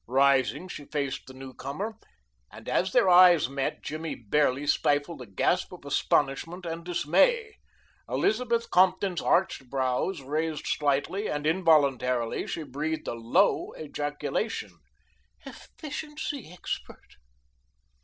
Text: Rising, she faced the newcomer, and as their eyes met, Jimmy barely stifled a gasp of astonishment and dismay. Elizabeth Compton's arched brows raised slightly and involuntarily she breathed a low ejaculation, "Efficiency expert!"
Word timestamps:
Rising, 0.07 0.67
she 0.67 0.85
faced 0.85 1.27
the 1.27 1.33
newcomer, 1.35 1.95
and 2.51 2.67
as 2.67 2.91
their 2.91 3.07
eyes 3.07 3.47
met, 3.47 3.83
Jimmy 3.83 4.15
barely 4.15 4.65
stifled 4.65 5.21
a 5.21 5.27
gasp 5.27 5.71
of 5.73 5.85
astonishment 5.85 6.65
and 6.65 6.83
dismay. 6.83 7.57
Elizabeth 8.09 8.71
Compton's 8.71 9.21
arched 9.21 9.69
brows 9.69 10.23
raised 10.23 10.65
slightly 10.65 11.27
and 11.29 11.45
involuntarily 11.45 12.47
she 12.47 12.63
breathed 12.63 13.07
a 13.07 13.13
low 13.13 13.75
ejaculation, 13.77 14.79
"Efficiency 15.45 16.51
expert!" 16.51 17.17